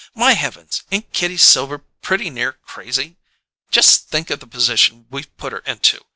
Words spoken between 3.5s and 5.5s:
Just think of the position we've